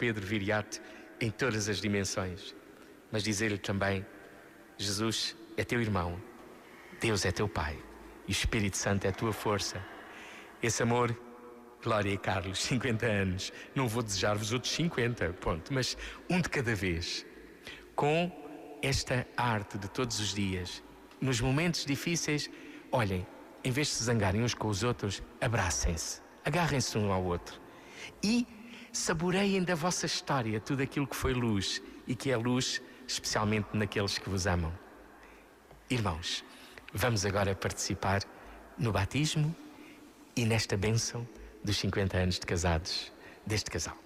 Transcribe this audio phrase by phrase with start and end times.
[0.00, 0.80] Pedro Viriato
[1.20, 2.56] em todas as dimensões,
[3.12, 4.04] mas dizer-lhe também:
[4.78, 6.18] Jesus é teu irmão,
[6.98, 7.78] Deus é teu Pai
[8.26, 9.84] e o Espírito Santo é a tua força.
[10.62, 11.14] Esse amor,
[11.82, 13.52] Glória e Carlos, 50 anos.
[13.74, 15.98] Não vou desejar-vos outros 50, ponto, mas
[16.30, 17.26] um de cada vez.
[17.94, 18.32] Com
[18.82, 20.82] esta arte de todos os dias,
[21.20, 22.50] nos momentos difíceis,
[22.90, 23.26] olhem,
[23.62, 27.60] em vez de se zangarem uns com os outros, abracem-se, agarrem-se um ao outro
[28.22, 28.46] e
[28.92, 34.18] saboreiem da vossa história tudo aquilo que foi luz e que é luz, especialmente naqueles
[34.18, 34.72] que vos amam.
[35.88, 36.44] Irmãos,
[36.92, 38.22] vamos agora participar
[38.78, 39.54] no batismo
[40.36, 41.26] e nesta bênção
[41.62, 43.12] dos 50 anos de casados
[43.46, 43.96] deste casal.